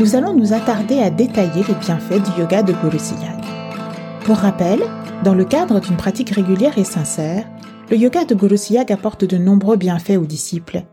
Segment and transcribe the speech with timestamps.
[0.00, 2.96] nous allons nous attarder à détailler les bienfaits du yoga de Guru.
[4.24, 4.80] Pour rappel,
[5.24, 7.46] dans le cadre d'une pratique régulière et sincère,
[7.90, 8.56] le yoga de Guru
[8.88, 10.84] apporte de nombreux bienfaits aux disciples.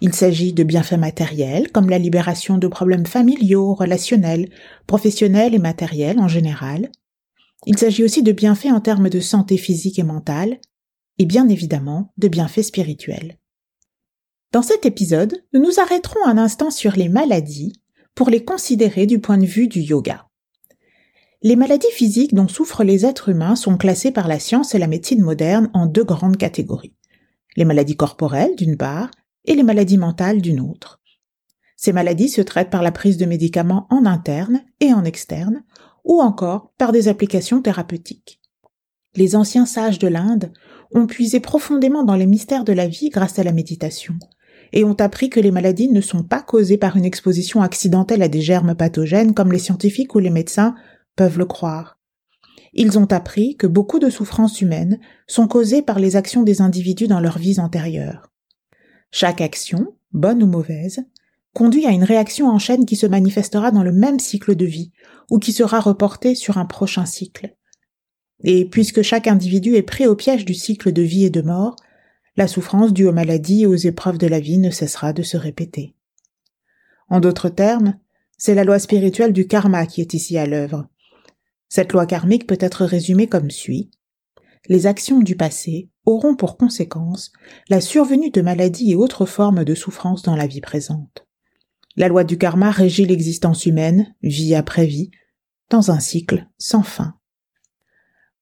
[0.00, 4.48] Il s'agit de bienfaits matériels comme la libération de problèmes familiaux, relationnels,
[4.86, 6.90] professionnels et matériels en général.
[7.66, 10.58] Il s'agit aussi de bienfaits en termes de santé physique et mentale,
[11.18, 13.36] et bien évidemment de bienfaits spirituels.
[14.52, 17.74] Dans cet épisode, nous nous arrêterons un instant sur les maladies
[18.14, 20.28] pour les considérer du point de vue du yoga.
[21.42, 24.86] Les maladies physiques dont souffrent les êtres humains sont classées par la science et la
[24.86, 26.94] médecine moderne en deux grandes catégories.
[27.56, 29.10] Les maladies corporelles d'une part
[29.44, 31.02] et les maladies mentales d'une autre.
[31.76, 35.64] Ces maladies se traitent par la prise de médicaments en interne et en externe,
[36.04, 38.40] ou encore par des applications thérapeutiques.
[39.16, 40.52] Les anciens sages de l'Inde
[40.92, 44.14] ont puisé profondément dans les mystères de la vie grâce à la méditation,
[44.74, 48.28] et ont appris que les maladies ne sont pas causées par une exposition accidentelle à
[48.28, 50.74] des germes pathogènes comme les scientifiques ou les médecins
[51.14, 51.98] peuvent le croire.
[52.72, 57.06] Ils ont appris que beaucoup de souffrances humaines sont causées par les actions des individus
[57.06, 58.32] dans leurs vies antérieures.
[59.12, 61.04] Chaque action, bonne ou mauvaise,
[61.52, 64.90] conduit à une réaction en chaîne qui se manifestera dans le même cycle de vie,
[65.30, 67.54] ou qui sera reportée sur un prochain cycle.
[68.42, 71.76] Et puisque chaque individu est pris au piège du cycle de vie et de mort,
[72.36, 75.36] la souffrance due aux maladies et aux épreuves de la vie ne cessera de se
[75.36, 75.94] répéter.
[77.08, 77.98] En d'autres termes,
[78.36, 80.88] c'est la loi spirituelle du karma qui est ici à l'œuvre.
[81.68, 83.90] Cette loi karmique peut être résumée comme suit.
[84.68, 87.32] Les actions du passé auront pour conséquence
[87.68, 91.26] la survenue de maladies et autres formes de souffrance dans la vie présente.
[91.96, 95.10] La loi du karma régit l'existence humaine, vie après vie,
[95.70, 97.14] dans un cycle sans fin.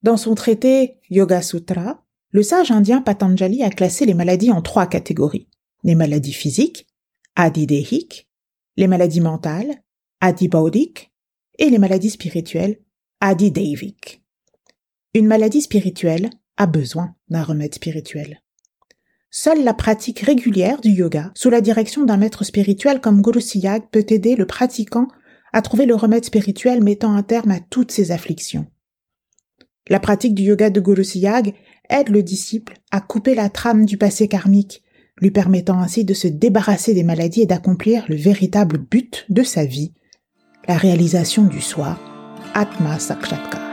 [0.03, 4.87] Dans son traité Yoga Sutra, le sage indien Patanjali a classé les maladies en trois
[4.87, 5.49] catégories.
[5.85, 6.87] Les maladies physiques,
[7.37, 8.29] adidéhiques,
[8.77, 9.83] les maladies mentales,
[10.21, 11.13] adibaudiques,
[11.59, 12.79] et les maladies spirituelles,
[13.21, 14.23] adideviques.
[15.15, 18.41] Une maladie spirituelle a besoin d'un remède spirituel.
[19.31, 23.83] Seule la pratique régulière du yoga, sous la direction d'un maître spirituel comme Guru Siyag,
[23.91, 25.09] peut aider le pratiquant
[25.53, 28.67] à trouver le remède spirituel mettant un terme à toutes ses afflictions.
[29.89, 31.55] La pratique du yoga de Guru Siyag
[31.93, 34.83] aide le disciple à couper la trame du passé karmique,
[35.21, 39.65] lui permettant ainsi de se débarrasser des maladies et d'accomplir le véritable but de sa
[39.65, 39.93] vie,
[40.67, 41.99] la réalisation du soi,
[42.55, 43.72] Atma Sakshatkar.